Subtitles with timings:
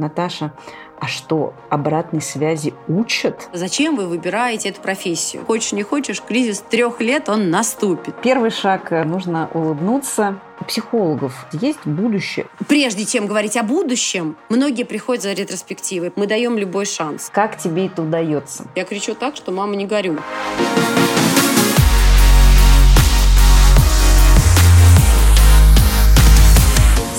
[0.00, 0.52] Наташа,
[0.98, 3.48] а что, обратной связи учат?
[3.52, 5.44] Зачем вы выбираете эту профессию?
[5.44, 8.14] Хочешь, не хочешь, кризис трех лет, он наступит.
[8.22, 10.40] Первый шаг– нужно улыбнуться.
[10.60, 12.46] У психологов есть будущее.
[12.68, 16.12] Прежде чем говорить о будущем, многие приходят за ретроспективой.
[16.16, 17.30] Мы даем любой шанс.
[17.32, 18.66] Как тебе это удается?
[18.74, 20.18] Я кричу так, что мама не горю.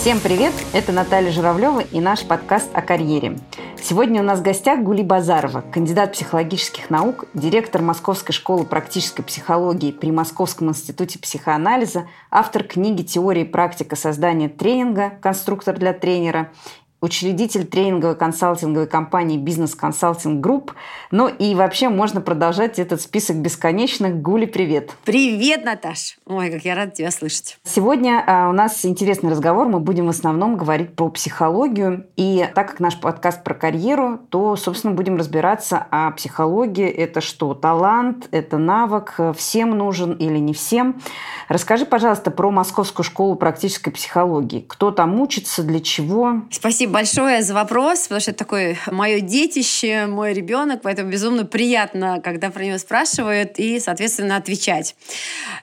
[0.01, 0.53] Всем привет!
[0.73, 3.37] Это Наталья Журавлева и наш подкаст о карьере.
[3.79, 9.91] Сегодня у нас в гостях Гули Базарова, кандидат психологических наук, директор Московской школы практической психологии
[9.91, 15.11] при Московском институте психоанализа, автор книги «Теория и практика создания тренинга.
[15.21, 16.51] Конструктор для тренера»
[17.01, 20.73] учредитель тренинговой консалтинговой компании «Бизнес Консалтинг Групп».
[21.09, 24.21] Ну и вообще можно продолжать этот список бесконечно.
[24.21, 24.91] Гули, привет!
[25.03, 26.19] Привет, Наташ!
[26.27, 27.57] Ой, как я рада тебя слышать.
[27.63, 29.67] Сегодня а, у нас интересный разговор.
[29.67, 32.05] Мы будем в основном говорить про психологию.
[32.17, 36.87] И так как наш подкаст про карьеру, то, собственно, будем разбираться о психологии.
[36.87, 37.55] Это что?
[37.55, 38.27] Талант?
[38.29, 39.19] Это навык?
[39.35, 41.01] Всем нужен или не всем?
[41.49, 44.63] Расскажи, пожалуйста, про Московскую школу практической психологии.
[44.67, 46.43] Кто там учится, для чего?
[46.51, 52.21] Спасибо большое за вопрос, потому что это такое мое детище, мой ребенок, поэтому безумно приятно,
[52.21, 54.95] когда про него спрашивают и, соответственно, отвечать.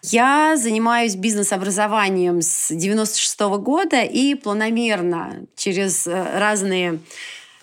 [0.03, 6.99] Я занимаюсь бизнес-образованием с 96 -го года и планомерно через э, разные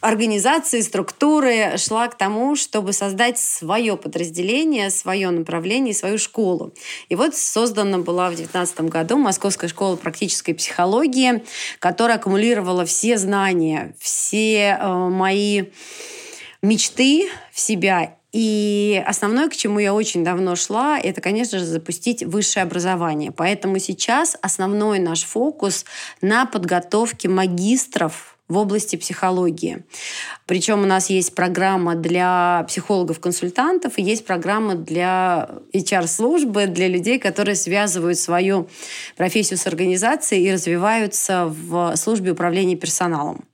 [0.05, 6.73] организации, структуры шла к тому, чтобы создать свое подразделение, свое направление, свою школу.
[7.09, 11.43] И вот создана была в 2019 году Московская школа практической психологии,
[11.79, 15.63] которая аккумулировала все знания, все э, мои
[16.61, 22.21] мечты в себя и основное, к чему я очень давно шла, это, конечно же, запустить
[22.21, 23.31] высшее образование.
[23.31, 25.85] Поэтому сейчас основной наш фокус
[26.19, 29.83] на подготовке магистров в области психологии.
[30.45, 37.55] Причем у нас есть программа для психологов-консультантов и есть программа для HR-службы, для людей, которые
[37.55, 38.67] связывают свою
[39.17, 43.45] профессию с организацией и развиваются в службе управления персоналом.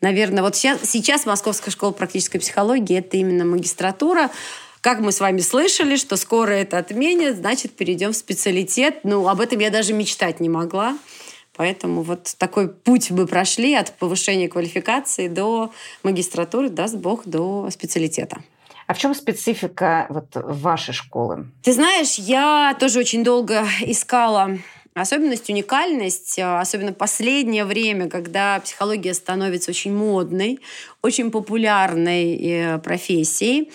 [0.00, 4.30] Наверное, вот сейчас, сейчас Московская школа практической психологии– это именно магистратура,
[4.80, 9.00] как мы с вами слышали, что скоро это отменят, значит, перейдем в специалитет.
[9.04, 10.98] Ну, об этом я даже мечтать не могла.
[11.56, 18.42] Поэтому вот такой путь мы прошли от повышения квалификации до магистратуры, даст Бог, до специалитета.
[18.86, 21.46] А в чем специфика вот вашей школы?
[21.62, 24.58] Ты знаешь, я тоже очень долго искала
[24.94, 30.60] Особенность, уникальность, э, особенно последнее время, когда психология становится очень модной,
[31.00, 33.72] очень популярной э, профессией.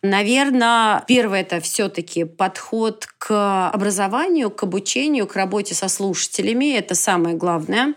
[0.00, 6.74] Наверное, первое это все-таки подход к образованию, к обучению, к работе со слушателями.
[6.74, 7.94] Это самое главное.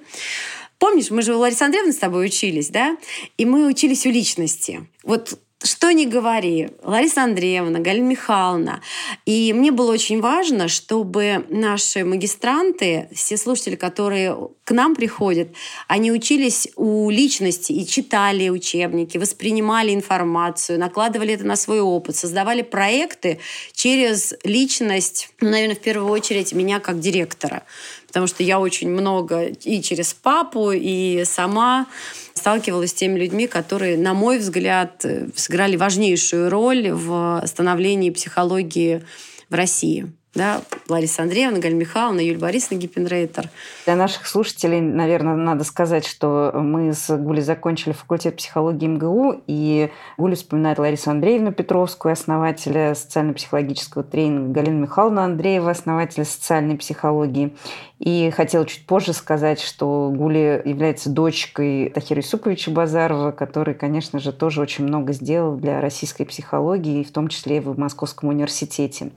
[0.80, 2.98] Помнишь, мы же у Ларисы Андреевны с тобой учились, да?
[3.38, 4.86] И мы учились у личности.
[5.04, 8.82] Вот что ни говори, Лариса Андреевна, Галина Михайловна.
[9.26, 15.50] И мне было очень важно, чтобы наши магистранты, все слушатели, которые к нам приходят,
[15.88, 22.62] они учились у личности и читали учебники, воспринимали информацию, накладывали это на свой опыт, создавали
[22.62, 23.40] проекты
[23.74, 27.64] через личность, ну, наверное, в первую очередь меня как директора
[28.10, 31.86] потому что я очень много и через папу, и сама
[32.34, 39.04] сталкивалась с теми людьми, которые, на мой взгляд, э, сыграли важнейшую роль в становлении психологии
[39.50, 43.50] в России да, Лариса Андреевна, Галь Михайловна, Юлия Борисовна Гиппенрейтер.
[43.86, 49.90] Для наших слушателей, наверное, надо сказать, что мы с Гулей закончили факультет психологии МГУ, и
[50.18, 57.56] Гуля вспоминает Ларису Андреевну Петровскую, основателя социально-психологического тренинга, Галину Михайловну Андреева, основателя социальной психологии.
[57.98, 64.32] И хотела чуть позже сказать, что Гуля является дочкой Тахира Исуповича Базарова, который, конечно же,
[64.32, 69.10] тоже очень много сделал для российской психологии, в том числе и в Московском университете.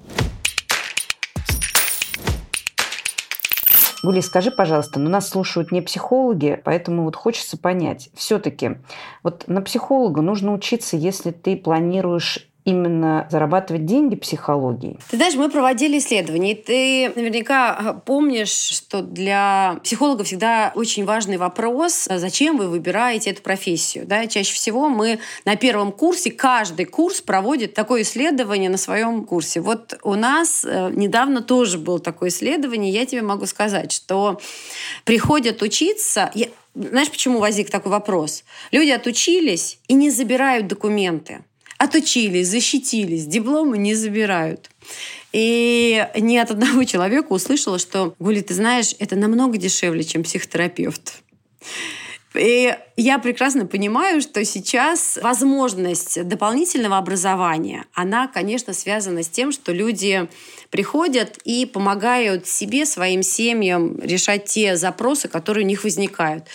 [4.03, 8.79] Гули, скажи, пожалуйста, ну нас слушают не психологи, поэтому вот хочется понять, все-таки
[9.23, 14.99] вот на психолога нужно учиться, если ты планируешь именно зарабатывать деньги психологией?
[15.11, 21.05] Ты знаешь, мы проводили исследования, и ты наверняка а, помнишь, что для психолога всегда очень
[21.05, 24.06] важный вопрос, а зачем вы выбираете эту профессию.
[24.06, 24.26] Да?
[24.26, 29.61] Чаще всего мы на первом курсе, каждый курс проводит такое исследование на своем курсе.
[29.61, 34.41] Вот у нас э, недавно тоже было такое исследование, я тебе могу сказать, что
[35.05, 36.31] приходят учиться...
[36.75, 38.44] Знаешь, почему возник такой вопрос?
[38.70, 41.44] Люди отучились и не забирают документы
[41.82, 44.70] отучились, защитились, дипломы не забирают.
[45.32, 51.23] И ни от одного человека услышала, что, Гули, ты знаешь, это намного дешевле, чем психотерапевт.
[52.34, 59.73] И я прекрасно понимаю, что сейчас возможность дополнительного образования, она, конечно, связана с тем, что
[59.73, 60.28] люди
[60.70, 66.46] приходят и помогают себе, своим семьям решать те запросы, которые у них возникают.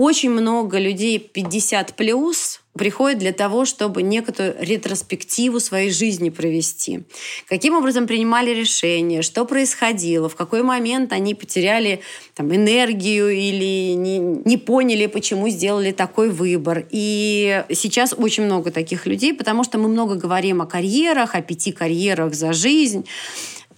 [0.00, 7.02] Очень много людей 50 плюс приходят для того, чтобы некоторую ретроспективу своей жизни провести.
[7.46, 12.00] Каким образом принимали решения, что происходило, в какой момент они потеряли
[12.34, 16.86] там, энергию или не, не поняли, почему сделали такой выбор.
[16.88, 21.72] И сейчас очень много таких людей, потому что мы много говорим о карьерах, о пяти
[21.72, 23.04] карьерах за жизнь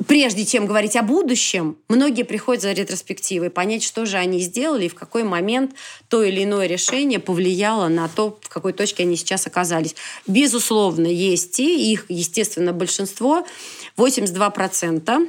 [0.07, 4.89] прежде чем говорить о будущем, многие приходят за ретроспективой, понять, что же они сделали и
[4.89, 5.73] в какой момент
[6.09, 9.95] то или иное решение повлияло на то, в какой точке они сейчас оказались.
[10.27, 13.47] Безусловно, есть и их, естественно, большинство,
[13.97, 15.29] 82%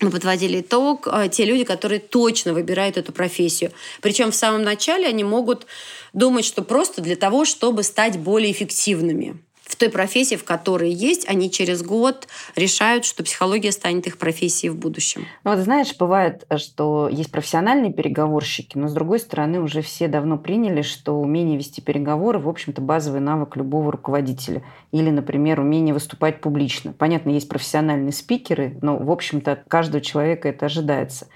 [0.00, 3.72] мы подводили итог, э, те люди, которые точно выбирают эту профессию.
[4.02, 5.66] Причем в самом начале они могут
[6.12, 11.28] думать, что просто для того, чтобы стать более эффективными в той профессии, в которой есть,
[11.28, 15.26] они через год решают, что психология станет их профессией в будущем.
[15.44, 20.38] Ну вот знаешь, бывает, что есть профессиональные переговорщики, но с другой стороны уже все давно
[20.38, 24.62] приняли, что умение вести переговоры, в общем-то, базовый навык любого руководителя.
[24.92, 26.92] Или, например, умение выступать публично.
[26.92, 31.26] Понятно, есть профессиональные спикеры, но, в общем-то, от каждого человека это ожидается.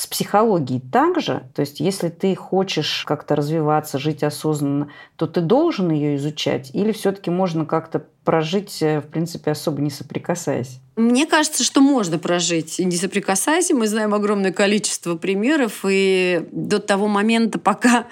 [0.00, 5.90] С психологией также, то есть если ты хочешь как-то развиваться, жить осознанно, то ты должен
[5.90, 10.78] ее изучать или все-таки можно как-то прожить, э, в принципе, особо не соприкасаясь?
[10.96, 13.68] Мне кажется, что можно прожить, не соприкасаясь.
[13.72, 15.84] Мы знаем огромное количество примеров.
[15.86, 18.06] И до того момента, пока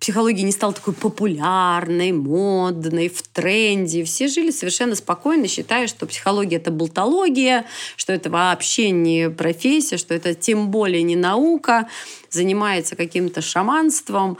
[0.00, 4.04] психология не стала такой популярной, модной, в тренде.
[4.04, 7.66] Все жили совершенно спокойно, считая, что психология— это болтология,
[7.96, 11.88] что это вообще не профессия, что это тем более не наука,
[12.30, 14.38] занимается каким-то шаманством.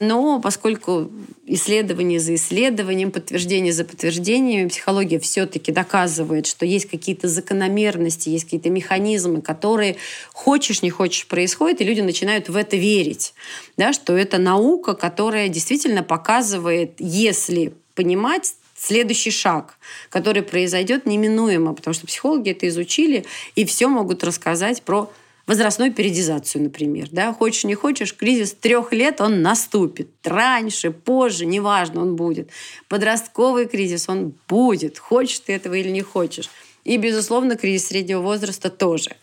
[0.00, 1.10] Но поскольку
[1.44, 8.70] исследование за исследованием, подтверждение за подтверждением, психология все-таки доказывает, что есть какие-то закономерности, есть какие-то
[8.70, 9.96] механизмы, которые
[10.32, 13.34] хочешь, не хочешь происходят, и люди начинают в это верить,
[13.76, 19.78] да, что это наука, которая действительно показывает, если понимать следующий шаг,
[20.10, 23.24] который произойдет неминуемо, потому что психологи это изучили
[23.54, 25.10] и все могут рассказать про
[25.46, 27.08] возрастную периодизацию, например.
[27.10, 27.32] Да?
[27.32, 30.10] Хочешь, не хочешь, кризис трех лет, он наступит.
[30.22, 32.50] Раньше, позже, неважно, он будет.
[32.86, 34.98] Подростковый кризис, он будет.
[34.98, 36.50] Хочешь ты этого или не хочешь.
[36.84, 39.16] И, безусловно, кризис среднего возраста тоже.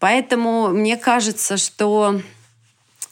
[0.00, 2.20] Поэтому мне кажется, что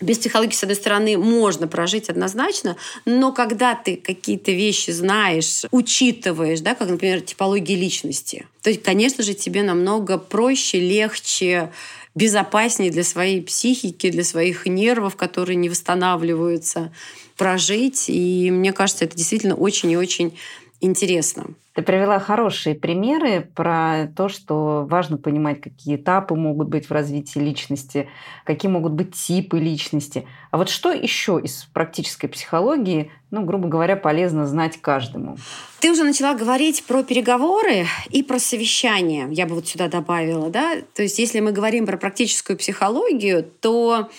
[0.03, 6.61] без психологии, с одной стороны, можно прожить однозначно, но когда ты какие-то вещи знаешь, учитываешь,
[6.61, 11.71] да, как, например, типология личности, то, конечно же, тебе намного проще, легче
[12.15, 16.93] безопаснее для своей психики, для своих нервов, которые не восстанавливаются,
[17.37, 18.05] прожить.
[18.09, 20.37] И мне кажется, это действительно очень и очень
[20.83, 21.47] интересно.
[21.75, 27.39] Ты привела хорошие примеры про то, что важно понимать, какие этапы могут быть в развитии
[27.39, 28.11] личности,
[28.45, 30.27] какие могут быть типы личности.
[30.51, 35.39] А вот что еще из практической психологии, ну, грубо говоря, полезно знать каждому?
[35.81, 39.27] Ты уже начала говорить про переговоры и про совещания.
[39.31, 40.77] Я бы вот сюда добавила, да.
[40.95, 44.11] То есть, если мы говорим про практическую психологию, то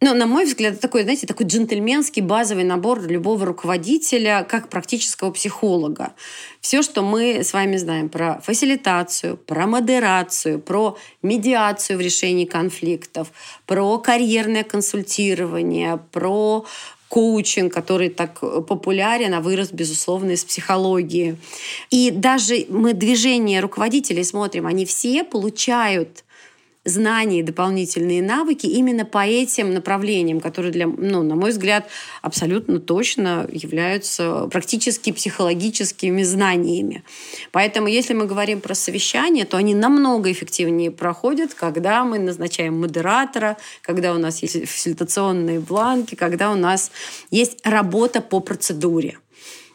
[0.00, 5.32] ну, на мой взгляд, это такой, знаете, такой джентльменский базовый набор любого руководителя, как практического
[5.32, 6.12] психолога.
[6.60, 13.32] Все, что мы с вами знаем про фасилитацию, про модерацию, про медиацию в решении конфликтов,
[13.66, 16.64] про карьерное консультирование, про
[17.08, 21.38] коучинг, который так популярен, а вырос, безусловно, из психологии.
[21.90, 26.22] И даже мы движения руководителей смотрим, они все получают
[26.88, 31.88] знания и дополнительные навыки именно по этим направлениям, которые, для, ну, на мой взгляд,
[32.22, 37.04] абсолютно точно являются практически психологическими знаниями.
[37.52, 43.56] Поэтому, если мы говорим про совещания, то они намного эффективнее проходят, когда мы назначаем модератора,
[43.82, 46.90] когда у нас есть фасилитационные бланки, когда у нас
[47.30, 49.18] есть работа по процедуре.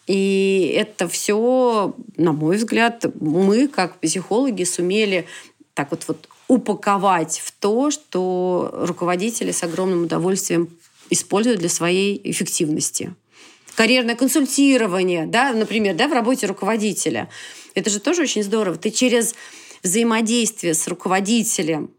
[0.08, 5.25] И это все, на мой взгляд, мы, как психологи, сумели
[5.74, 10.69] так вот, вот упаковать в то, что руководители с огромным удовольствием
[11.10, 13.15] используют для своей эффективности.
[13.75, 17.27] Карьерное консультирование, да, например, да, в работе руководителя.
[17.74, 18.77] Это же тоже очень здорово.
[18.77, 19.33] Ты через
[19.81, 21.89] взаимодействие с руководителем,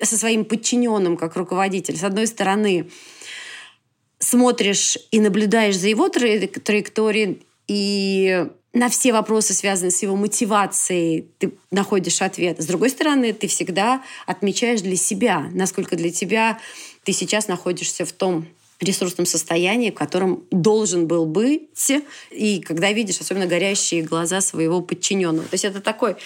[0.00, 2.90] со своим подчиненным как руководитель, с одной стороны,
[4.18, 11.52] смотришь и наблюдаешь за его траекторией и на все вопросы, связанные с его мотивацией, ты
[11.70, 12.60] находишь ответ.
[12.60, 16.58] С другой стороны, ты всегда отмечаешь для себя, насколько для тебя
[17.04, 18.46] ты сейчас находишься в том
[18.80, 21.92] ресурсном состоянии, в котором должен был быть,
[22.30, 25.46] и когда видишь особенно горящие глаза своего подчиненного.
[25.46, 26.16] То есть это такой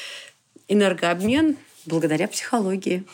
[0.68, 3.04] энергообмен благодаря психологии.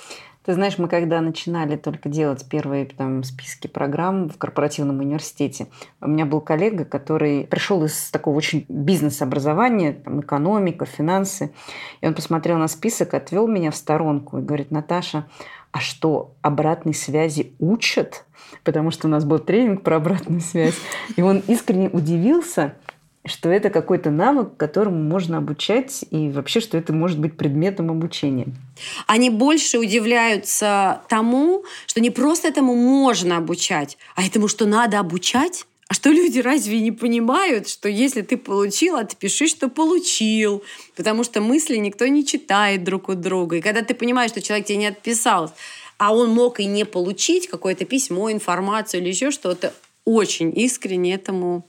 [0.45, 5.69] Ты знаешь, мы когда начинали только делать первые там, списки программ в корпоративном университете,
[6.01, 11.53] у меня был коллега, который пришел из такого очень бизнес-образования, там, экономика, финансы,
[12.01, 15.27] и он посмотрел на список, отвел меня в сторонку и говорит, Наташа,
[15.71, 18.25] а что, обратной связи учат?
[18.63, 20.77] Потому что у нас был тренинг про обратную связь.
[21.17, 22.75] И он искренне удивился,
[23.25, 28.49] что это какой-то навык, которому можно обучать, и вообще, что это может быть предметом обучения.
[29.07, 35.67] Они больше удивляются тому, что не просто этому можно обучать, а этому, что надо обучать.
[35.89, 40.65] А что люди разве не понимают, что если ты получил, а ты пиши, что получил,
[40.97, 43.57] потому что мысли никто не читает друг у друга.
[43.57, 45.53] И когда ты понимаешь, что человек тебе не отписал,
[45.99, 49.75] а он мог и не получить какое-то письмо, информацию или еще что-то,
[50.07, 51.67] очень искренне этому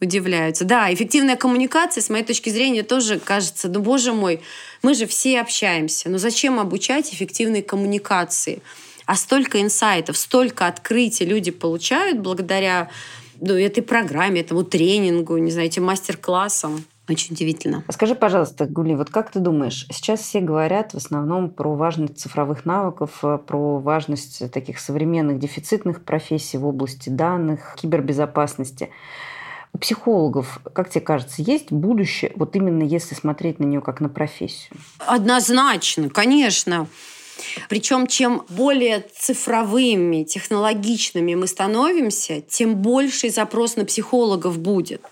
[0.00, 0.64] удивляются.
[0.64, 4.40] Да, эффективная коммуникация, с моей точки зрения, тоже кажется, ну, боже мой,
[4.82, 6.08] мы же все общаемся.
[6.08, 8.60] Но зачем обучать эффективной коммуникации?
[9.06, 12.90] А столько инсайтов, столько открытий люди получают благодаря
[13.40, 16.84] ну, этой программе, этому тренингу, не знаю, этим мастер-классам.
[17.08, 17.84] Очень удивительно.
[17.88, 22.64] Скажи, пожалуйста, Гули, вот как ты думаешь, сейчас все говорят в основном про важность цифровых
[22.64, 28.90] навыков, э, про важность таких современных дефицитных профессий в области данных, кибербезопасности.
[29.76, 34.08] У психологов, как тебе кажется, есть будущее, вот именно если смотреть на нее как на
[34.08, 34.70] профессию?
[35.00, 36.86] Однозначно, конечно.
[37.68, 45.02] Причем чем более цифровыми, технологичными мы становимся, тем больший запрос на психологов будет.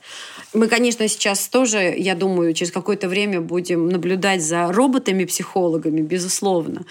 [0.55, 6.87] Мы, конечно, сейчас тоже, я думаю, через какое-то время будем наблюдать за роботами-психологами, безусловно.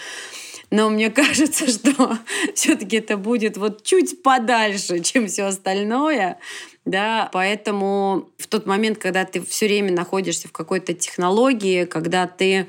[0.70, 2.18] Но мне кажется, что
[2.54, 6.38] все-таки это будет вот чуть подальше, чем все остальное.
[6.86, 12.68] Да, поэтому в тот момент, когда ты все время находишься в какой-то технологии, когда ты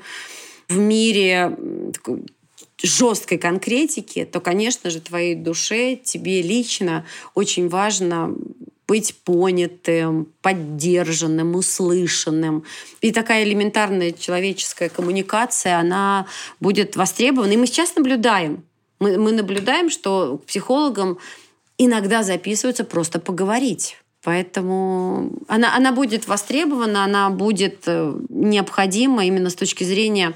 [0.69, 1.57] в мире
[2.81, 8.33] жесткой конкретики, то, конечно же, твоей душе, тебе лично очень важно
[8.87, 12.63] быть понятым, поддержанным, услышанным.
[13.01, 16.27] И такая элементарная человеческая коммуникация, она
[16.59, 17.51] будет востребована.
[17.51, 18.63] И мы сейчас наблюдаем.
[18.99, 21.17] Мы, мы наблюдаем, что к психологам
[21.77, 23.97] иногда записываются просто поговорить.
[24.25, 30.33] Поэтому она, она будет востребована, она будет э, необходима именно с точки зрения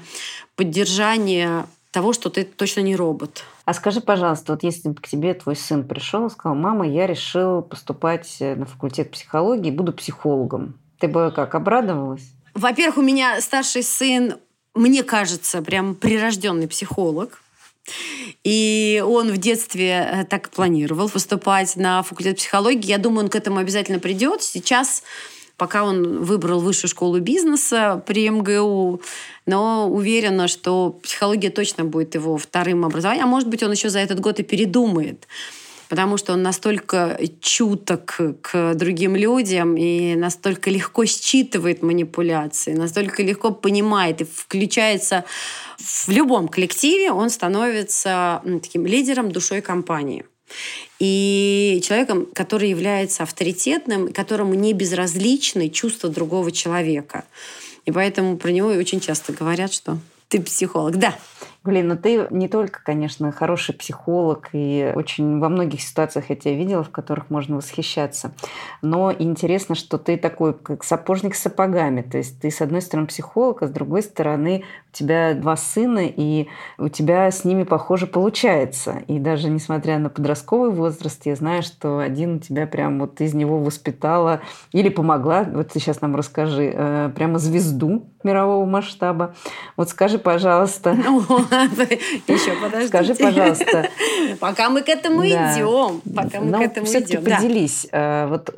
[0.54, 3.42] поддержания того, что ты точно не робот.
[3.64, 7.62] А скажи, пожалуйста, вот если к тебе твой сын пришел и сказал, мама, я решил
[7.62, 10.78] поступать э, на факультет психологии, буду психологом.
[11.00, 12.30] Ты бы как, обрадовалась?
[12.54, 14.36] Во-первых, у меня старший сын,
[14.72, 17.42] мне кажется, прям прирожденный психолог.
[18.44, 22.86] И он в детстве э, так планировал поступать на факультет психологии.
[22.86, 24.42] Я думаю, он к этому обязательно придет.
[24.42, 25.02] Сейчас
[25.60, 29.02] пока он выбрал высшую школу бизнеса при МГУ,
[29.44, 33.98] но уверена, что психология точно будет его вторым образованием, а может быть, он еще за
[33.98, 35.26] этот год и передумает
[35.90, 43.50] потому что он настолько чуток к другим людям и настолько легко считывает манипуляции, настолько легко
[43.50, 45.24] понимает и включается
[45.78, 50.24] в любом коллективе, он становится таким лидером душой компании
[51.00, 57.24] и человеком, который является авторитетным, которому не безразличны чувства другого человека.
[57.84, 60.98] И поэтому про него очень часто говорят, что ты психолог.
[60.98, 61.16] Да.
[61.62, 66.54] Блин, ну ты не только, конечно, хороший психолог, и очень во многих ситуациях я тебя
[66.54, 68.32] видела, в которых можно восхищаться.
[68.80, 72.00] Но интересно, что ты такой, как сапожник с сапогами.
[72.00, 76.02] То есть ты, с одной стороны, психолог, а с другой стороны, у тебя два сына,
[76.04, 76.48] и
[76.78, 79.02] у тебя с ними, похоже, получается.
[79.06, 83.34] И даже несмотря на подростковый возраст, я знаю, что один у тебя прям вот из
[83.34, 84.40] него воспитала
[84.72, 89.34] или помогла, вот ты сейчас нам расскажи, э, прямо звезду мирового масштаба.
[89.76, 91.22] Вот скажи, пожалуйста, ну,
[92.26, 92.88] Еще подожди.
[92.88, 93.90] Скажи, пожалуйста.
[94.38, 96.00] Пока мы к этому идем.
[96.14, 97.24] Пока мы к этому идем.
[97.24, 97.86] поделись.
[97.92, 98.50] Э, вот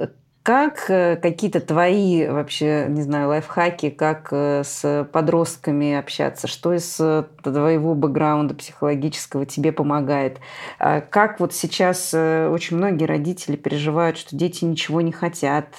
[0.43, 6.99] как э, какие-то твои вообще, не знаю, лайфхаки, как э, с подростками общаться, что из
[6.99, 10.41] э, твоего бэкграунда психологического тебе помогает?
[10.81, 15.77] А как вот сейчас очень многие родители переживают, что дети ничего не хотят,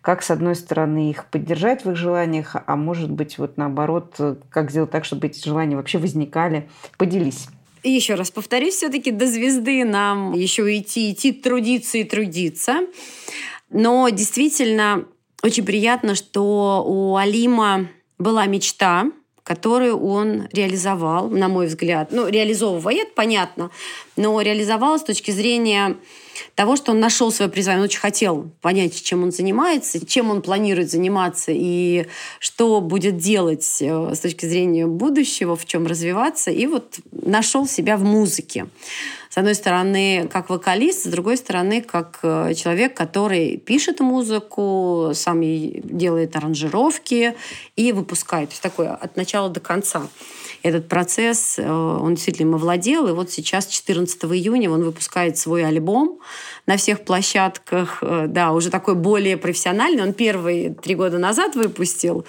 [0.00, 4.14] как с одной стороны их поддержать в их желаниях, а может быть вот наоборот,
[4.50, 6.68] как сделать так, чтобы эти желания вообще возникали?
[6.98, 7.48] Поделись.
[7.84, 12.80] И еще раз повторюсь, все-таки до звезды нам еще идти, идти, трудиться и трудиться.
[13.74, 15.04] Но действительно
[15.42, 17.88] очень приятно, что у Алима
[18.18, 19.10] была мечта
[19.42, 22.08] которую он реализовал, на мой взгляд.
[22.10, 23.70] Ну, реализовывает, понятно,
[24.16, 25.98] но реализовал с точки зрения
[26.54, 27.80] того, что он нашел свое призвание.
[27.80, 32.06] Он очень хотел понять, чем он занимается, чем он планирует заниматься и
[32.38, 36.50] что будет делать э, с точки зрения будущего, в чем развиваться.
[36.50, 38.66] И вот нашел себя в музыке.
[39.34, 45.40] С одной стороны, как вокалист, с другой стороны, как э, человек, который пишет музыку, сам
[45.42, 47.34] делает аранжировки
[47.74, 48.50] и выпускает.
[48.50, 50.08] То есть такое от начала до конца
[50.64, 53.06] этот процесс, э, он действительно им овладел.
[53.06, 56.20] И вот сейчас, 14 июня, он выпускает свой альбом
[56.66, 57.98] на всех площадках.
[58.02, 60.02] Э, да, уже такой более профессиональный.
[60.02, 62.24] Он первый три года назад выпустил,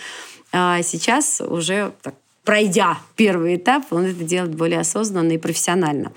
[0.52, 6.14] а сейчас уже так, пройдя первый этап, он это делает более осознанно и профессионально.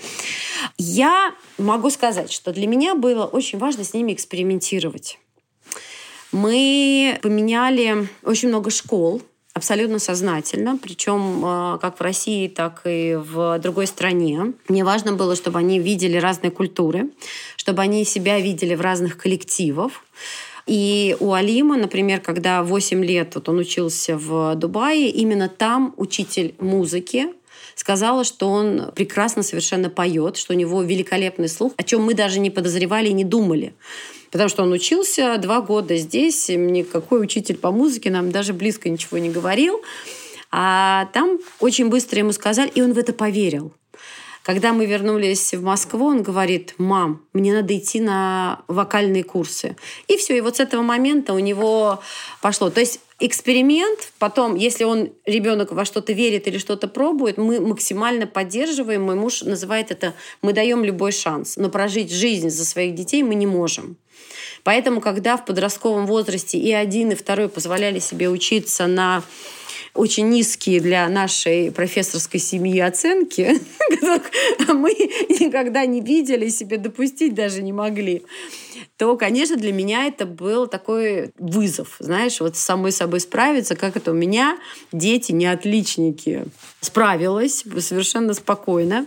[0.76, 5.18] Я могу сказать, что для меня было очень важно с ними экспериментировать.
[6.30, 9.22] Мы поменяли очень много школ
[9.58, 14.54] абсолютно сознательно, причем а, как в России, так и в другой стране.
[14.68, 17.10] Мне важно было, чтобы они видели разные культуры,
[17.56, 19.92] чтобы они себя видели в разных коллективах.
[20.66, 26.54] И у Алима, например, когда 8 лет вот он учился в Дубае, именно там учитель
[26.58, 27.28] музыки
[27.78, 32.40] сказала, что он прекрасно совершенно поет, что у него великолепный слух, о чем мы даже
[32.40, 33.72] не подозревали и не думали.
[34.32, 39.18] Потому что он учился два года здесь, никакой учитель по музыке нам даже близко ничего
[39.18, 39.80] не говорил.
[40.50, 43.72] А там очень быстро ему сказали, и он в это поверил.
[44.42, 49.76] Когда мы вернулись в Москву, он говорит, мам, мне надо идти на вокальные курсы.
[50.08, 52.00] И все, и вот с этого момента у него
[52.40, 52.70] пошло.
[52.70, 58.26] То есть эксперимент, потом, если он, ребенок во что-то верит или что-то пробует, мы максимально
[58.26, 59.02] поддерживаем.
[59.02, 61.56] Мой муж называет это, мы даем любой шанс.
[61.56, 63.96] Но прожить жизнь за своих детей мы не можем.
[64.64, 69.22] Поэтому, когда в подростковом возрасте и один, и второй позволяли себе учиться на
[69.94, 73.60] очень низкие для нашей профессорской семьи оценки,
[74.72, 74.90] мы
[75.40, 78.22] никогда не видели, себе допустить даже не могли,
[78.96, 83.96] то, конечно, для меня это был такой вызов, знаешь, вот с самой собой справиться, как
[83.96, 84.58] это у меня
[84.92, 86.44] дети не отличники.
[86.80, 89.06] Справилась совершенно спокойно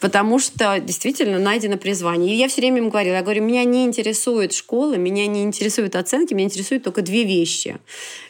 [0.00, 2.34] потому что действительно найдено призвание.
[2.34, 5.96] И я все время им говорила, я говорю, меня не интересует школа, меня не интересуют
[5.96, 7.78] оценки, меня интересуют только две вещи.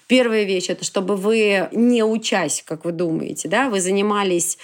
[0.06, 4.58] Первая вещь– это чтобы вы, не учась, как вы думаете, да, вы занимались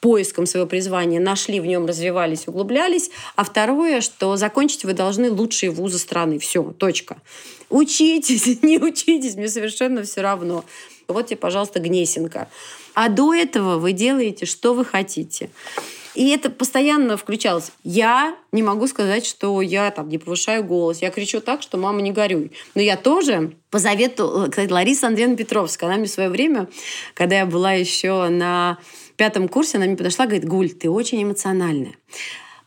[0.00, 3.10] поиском своего призвания, нашли в нем, развивались, углублялись.
[3.36, 6.38] А второе, что закончить вы должны лучшие вузы страны.
[6.38, 7.18] Все, точка.
[7.68, 10.64] Учитесь, не учитесь, мне совершенно все равно.
[11.06, 12.48] Вот тебе, пожалуйста, Гнесинка.
[12.94, 15.50] А до этого вы делаете, что вы хотите.
[16.14, 17.70] И это постоянно включалось.
[17.84, 21.02] Я не могу сказать, что я там не повышаю голос.
[21.02, 22.52] Я кричу так, что мама не горюй.
[22.74, 26.68] Но я тоже по завету, кстати, Лариса Андреевна Петровская, она мне в свое время,
[27.14, 28.78] когда я была еще на
[29.16, 31.94] пятом курсе, она мне подошла и говорит, Гуль, ты очень эмоциональная.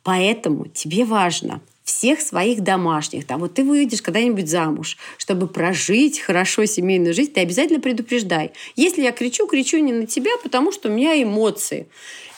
[0.04, 1.62] Поэтому тебе важно
[2.04, 3.26] всех своих домашних.
[3.26, 8.52] Там, вот ты выйдешь когда-нибудь замуж, чтобы прожить хорошо семейную жизнь, ты обязательно предупреждай.
[8.76, 11.88] Если я кричу, кричу не на тебя, потому что у меня эмоции.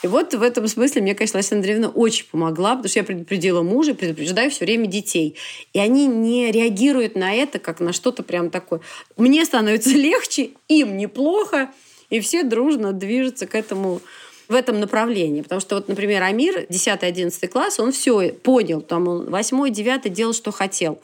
[0.04, 3.64] И вот в этом смысле мне, конечно, Лариса Андреевна очень помогла, потому что я предупредила
[3.64, 5.36] мужа, предупреждаю все время детей.
[5.74, 8.82] И они не реагируют на это, как на что-то прям такое.
[9.18, 11.72] Мне становится легче, им неплохо,
[12.12, 14.00] и все дружно движутся к этому
[14.48, 15.42] в этом направлении.
[15.42, 18.82] Потому что, вот, например, Амир, 10-11 класс, он все понял.
[18.82, 21.00] Там он 8-9 делал, что хотел.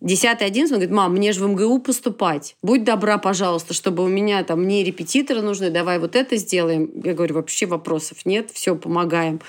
[0.00, 2.54] 10 11 он говорит, мам, мне же в МГУ поступать.
[2.62, 6.88] Будь добра, пожалуйста, чтобы у меня там, мне репетиторы нужны, давай вот это сделаем.
[7.02, 9.40] Я говорю, вообще вопросов нет, все, помогаем.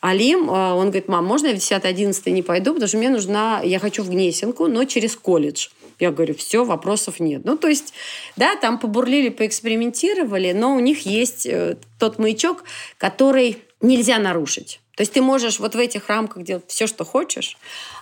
[0.00, 3.10] Алим, а, он говорит, мам, можно я в 10 11 не пойду, потому что мне
[3.10, 5.68] нужна, я хочу в Гнесинку, но через колледж.
[6.02, 7.44] Я говорю, все, вопросов нет.
[7.44, 7.94] Ну, то есть,
[8.34, 12.64] да, там побурлили, поэкспериментировали, но у них есть э, тот маячок,
[12.98, 14.80] который нельзя нарушить.
[14.96, 17.56] То есть ты можешь вот в этих рамках делать все, что хочешь,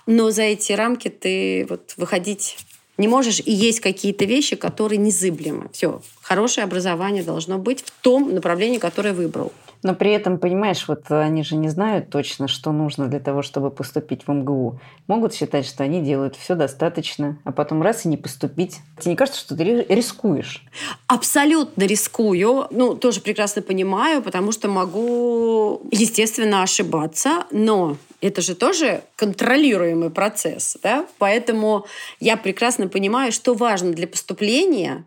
[0.07, 2.57] но за эти рамки ты вот выходить
[2.97, 5.69] не можешь, и есть какие-то вещи, которые незыблемы.
[5.75, 9.53] Все, хорошее образование должно быть в том направлении, которое выбрал.
[9.83, 13.71] Но при этом, понимаешь, вот они же не знают точно, что нужно для того, чтобы
[13.71, 14.81] поступить в МГУ.
[15.07, 18.81] Могут считать, что они делают все достаточно, а потом раз и не поступить.
[18.99, 20.65] Тебе не кажется, что ты рискуешь?
[21.07, 22.67] Абсолютно рискую.
[22.71, 30.77] Ну, тоже прекрасно понимаю, потому что могу, естественно, ошибаться, но это же тоже контролируемый процесс,
[30.83, 31.07] да?
[31.19, 31.87] Поэтому
[32.21, 35.05] я прекрасно понимаю, что важно для поступления,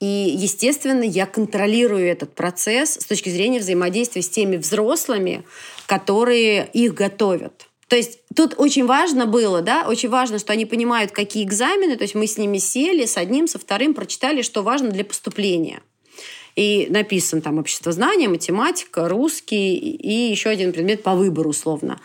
[0.00, 5.44] и, естественно, я контролирую этот процесс с точки зрения взаимодействия с теми взрослыми,
[5.86, 7.66] которые их готовят.
[7.88, 12.02] То есть тут очень важно было, да, очень важно, что они понимают, какие экзамены, то
[12.02, 15.80] есть мы с ними сели, с одним, со вторым, прочитали, что важно для поступления.
[16.58, 22.00] и написан там общество знания, математика, русский и еще один предмет по выбору условно.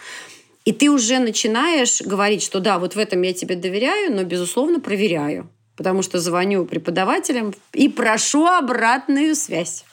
[0.63, 4.79] И ты уже начинаешь говорить, что да, вот в этом я тебе доверяю, но, безусловно,
[4.79, 5.49] проверяю.
[5.83, 9.83] Потому что звоню преподавателям и прошу обратную связь.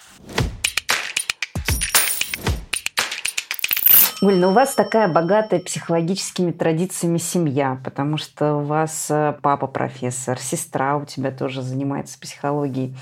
[4.23, 9.67] Гуль, ну у вас такая богатая психологическими традициями семья, потому что у вас э, папа
[9.67, 12.95] профессор, сестра у тебя тоже занимается психологией.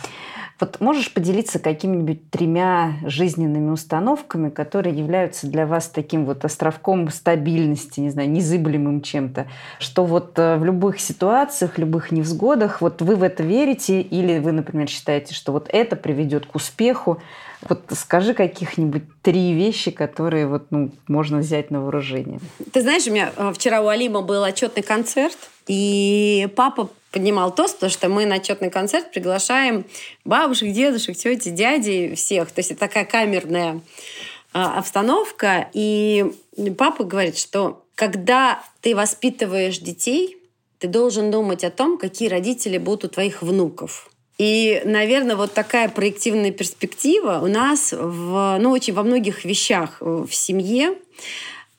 [0.61, 8.01] Вот можешь поделиться какими-нибудь тремя жизненными установками, которые являются для вас таким вот островком стабильности,
[8.01, 9.47] не знаю, незыблемым чем-то,
[9.79, 14.53] что вот э, в любых ситуациях, любых невзгодах, вот вы в это верите или вы,
[14.53, 17.23] например, считаете, что вот это приведет к успеху,
[17.69, 22.41] вот скажи каких-нибудь три вещи, которые вот, ну, можно взять на вооружение.
[22.73, 25.37] Ты знаешь, у меня э, вчера у Алима был отчетный концерт,
[25.69, 29.85] и папа поднимал тост, потому что мы на отчетный концерт приглашаем
[30.25, 32.51] бабушек, дедушек, тети, дяди, всех.
[32.51, 33.81] То есть это такая камерная
[34.53, 35.69] а, обстановка.
[35.73, 36.27] И
[36.77, 40.37] папа говорит, что когда ты воспитываешь детей,
[40.79, 44.11] ты должен думать о том, какие родители будут у твоих внуков.
[44.39, 50.31] И, наверное, вот такая проективная перспектива у нас в, ну, очень во многих вещах в
[50.31, 50.97] семье.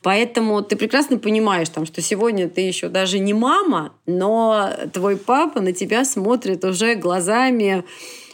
[0.02, 5.60] Поэтому ты прекрасно понимаешь, там, что сегодня ты еще даже не мама, но твой папа
[5.60, 7.84] на тебя смотрит уже глазами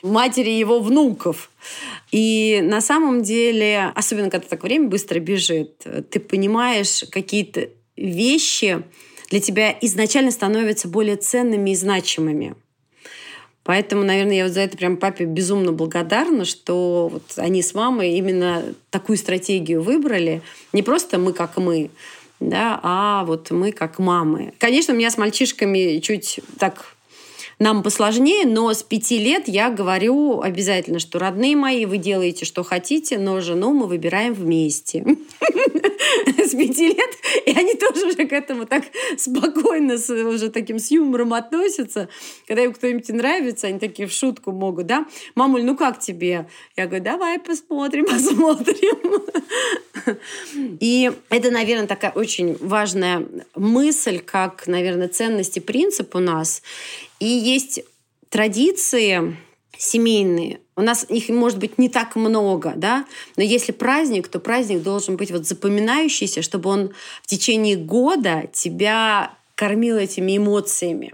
[0.03, 1.49] матери его внуков.
[2.11, 5.79] И на самом деле, особенно когда так время быстро бежит,
[6.11, 8.83] ты понимаешь какие-то вещи
[9.31, 12.55] для тебя изначально становятся более ценными и значимыми.
[13.65, 18.13] Поэтому, наверное, я вот за это прям папе безумно благодарна, что вот они с мамой
[18.13, 20.43] именно такую стратегию выбрали.
[20.71, 21.89] Не просто мы как мы,
[22.39, 24.53] да, а вот мы как мамы.
[24.59, 26.94] Конечно, у меня с мальчишками чуть так
[27.59, 32.63] нам посложнее, но с пяти лет я говорю обязательно, что родные мои, вы делаете, что
[32.63, 35.05] хотите, но жену мы выбираем вместе.
[36.37, 37.09] С пяти лет,
[37.45, 38.83] и они тоже уже к этому так
[39.17, 42.09] спокойно, уже таким с юмором относятся.
[42.47, 45.05] Когда им кто-нибудь нравится, они такие в шутку могут, да?
[45.33, 46.47] Мамуль, ну как тебе?
[46.77, 49.23] Я говорю, давай посмотрим, посмотрим.
[50.79, 56.61] И это, наверное, такая очень важная мысль, как, наверное, ценность и принцип у нас.
[57.19, 57.81] И есть
[58.29, 59.37] традиции
[59.77, 60.59] семейные.
[60.75, 63.05] У нас их может быть не так много, да,
[63.37, 69.31] но если праздник, то праздник должен быть вот запоминающийся, чтобы он в течение года тебя
[69.55, 71.13] кормил этими эмоциями.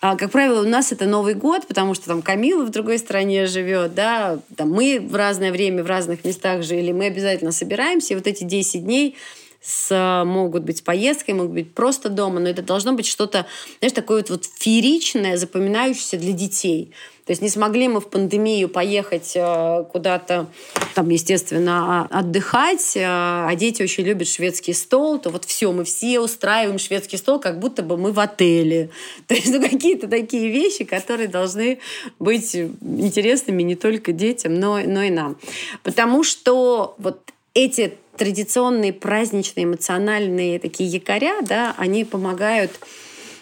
[0.00, 3.46] А, как правило, у нас это Новый год, потому что там Камила в другой стране
[3.46, 8.16] живет, да, там мы в разное время в разных местах жили, мы обязательно собираемся, и
[8.16, 9.16] вот эти 10 дней
[9.60, 13.46] с, могут быть поездкой, могут быть просто дома, но это должно быть что-то,
[13.80, 16.92] знаешь, такое вот, вот фееричное, запоминающееся для детей.
[17.28, 20.46] То есть не смогли мы в пандемию поехать э, куда-то,
[20.94, 26.20] там, естественно, а, отдыхать, а дети очень любят шведский стол, то вот все, мы все
[26.20, 28.88] устраиваем шведский стол, как будто бы мы в отеле.
[29.26, 31.80] То есть ну, какие-то такие вещи, которые должны
[32.18, 35.36] быть интересными не только детям, но, но и нам.
[35.82, 37.20] Потому что вот
[37.52, 42.72] эти традиционные праздничные эмоциональные такие якоря, да, они помогают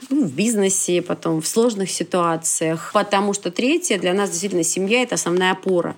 [0.09, 2.91] ну, в бизнесе, потом в сложных ситуациях.
[2.93, 5.97] Потому что третье, для нас действительно семья– это основная опора.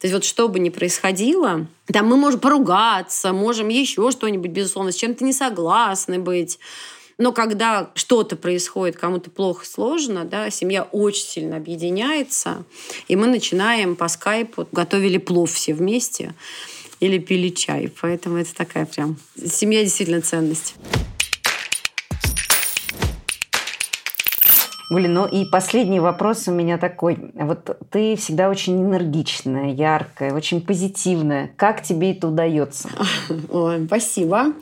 [0.00, 4.92] То есть вот что бы ни происходило, там мы можем поругаться, можем еще что-нибудь, безусловно,
[4.92, 6.58] с чем-то не согласны быть.
[7.18, 12.64] Но когда что-то происходит, кому-то плохо, сложно, да, семья очень сильно объединяется,
[13.08, 16.34] и мы начинаем по скайпу, готовили плов все вместе
[17.00, 17.90] или пили чай.
[18.00, 19.16] Поэтому это такая прям...
[19.36, 20.74] Семья действительно ценность.
[24.90, 27.16] Гуля, ну и последний вопрос у меня такой.
[27.34, 31.52] Вот ты всегда очень энергичная, яркая, очень позитивная.
[31.56, 32.90] Как тебе это удается?
[33.50, 34.52] Ой, спасибо.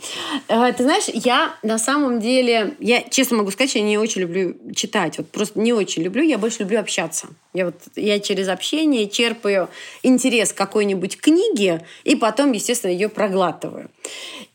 [0.48, 4.54] Э, ты знаешь, я на самом деле, я честно могу сказать, я не очень люблю
[4.74, 5.16] читать.
[5.16, 7.28] Вот просто не очень люблю, я больше люблю общаться.
[7.54, 9.70] Я, вот, я через общение черпаю
[10.02, 13.88] интерес к какой-нибудь книге и потом, естественно, ее проглатываю.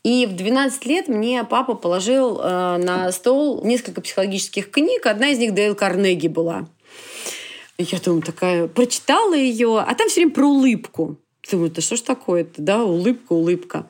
[0.04, 5.06] И в 12 лет мне папа положил э, на стол несколько психологических книг.
[5.06, 6.68] Одна из них Дейл Карнеги была.
[7.78, 11.16] Я думаю, такая, прочитала ее, а там все время про улыбку.
[11.50, 13.88] Думаю, да что ж такое-то, да, улыбка, улыбка.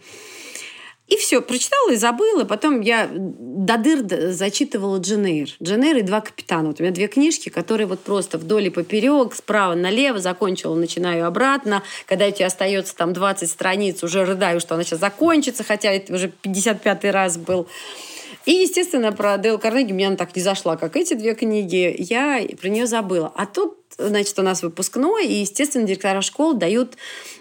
[1.08, 2.44] И все, прочитала и забыла.
[2.44, 5.48] Потом я до дыр зачитывала Дженейр.
[5.60, 6.68] Дженейр и два капитана.
[6.68, 11.26] Вот у меня две книжки, которые вот просто вдоль и поперек, справа налево, закончила, начинаю
[11.26, 11.82] обратно.
[12.06, 16.14] Когда у тебя остается там 20 страниц, уже рыдаю, что она сейчас закончится, хотя это
[16.14, 17.66] уже 55-й раз был.
[18.46, 21.94] И, естественно, про Дейл Карнеги мне она так не зашла, как эти две книги.
[21.98, 23.32] Я про нее забыла.
[23.34, 26.96] А тут, значит, у нас выпускной, и, естественно, директора школ дают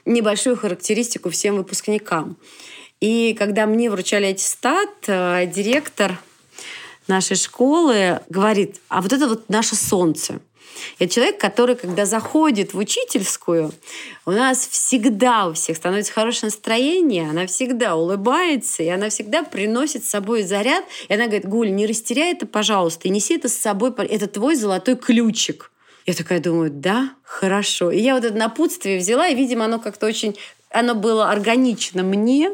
[0.05, 2.37] небольшую характеристику всем выпускникам.
[3.01, 6.17] И когда мне вручали аттестат, э, директор
[7.07, 10.39] нашей школы говорит, а вот это вот наше солнце–
[10.99, 13.71] это человек, который, когда заходит в учительскую,
[14.25, 20.05] у нас всегда у всех становится хорошее настроение, она всегда улыбается, и она всегда приносит
[20.05, 20.83] с собой заряд.
[21.07, 24.55] И она говорит, Гуль, не растеряй это, пожалуйста, и неси это с собой, это твой
[24.55, 25.71] золотой ключик.
[26.05, 27.89] Я такая думаю, да, хорошо.
[27.89, 30.35] И я вот это напутствие взяла, и, видимо, оно как-то очень
[30.69, 32.51] оно было органично мне,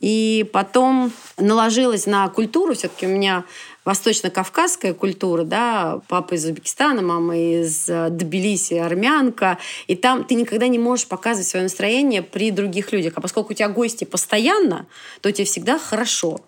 [0.00, 2.74] и потом наложилось на культуру.
[2.74, 3.44] Все-таки у меня
[3.86, 10.66] восточно-кавказская культура, да, папа из Узбекистана, мама из э, Тбилиси, армянка, и там ты никогда
[10.66, 14.86] не можешь показывать свое настроение при других людях, а поскольку у тебя гости постоянно,
[15.20, 16.40] то тебе всегда хорошо.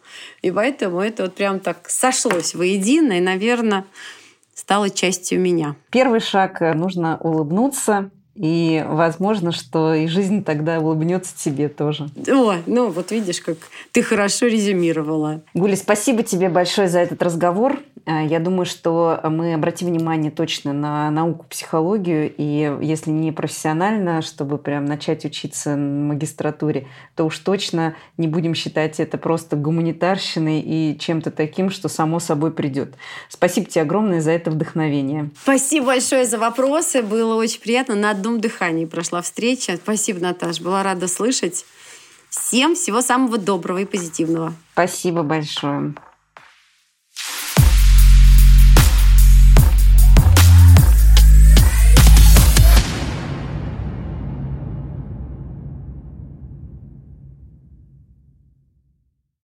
[0.42, 3.86] И поэтому это вот прям так сошлось воедино, и, наверное,
[4.54, 5.76] стало частью меня.
[5.90, 12.08] Первый шаг– нужно улыбнуться, и возможно, что и жизнь тогда улыбнется тебе тоже.
[12.28, 13.56] О, ну вот видишь, как
[13.90, 15.42] ты хорошо резюмировала.
[15.54, 17.80] Гуля, спасибо тебе большое за этот разговор.
[18.08, 24.22] Э, я думаю, что мы обратим внимание точно на науку, психологию, и если не профессионально,
[24.22, 30.60] чтобы прям начать учиться в магистратуре, то уж точно не будем считать это просто гуманитарщиной
[30.60, 32.94] и чем-то таким, что само собой придет.
[33.28, 35.30] Спасибо тебе огромное за это вдохновение.
[35.42, 37.02] Спасибо большое за вопросы.
[37.02, 37.94] Было очень приятно.
[37.94, 39.76] На одном дыхании прошла встреча.
[39.76, 40.60] Спасибо, Наташ.
[40.60, 41.66] Была рада слышать.
[42.30, 44.54] Всем всего самого доброго и позитивного.
[44.72, 45.94] Спасибо большое.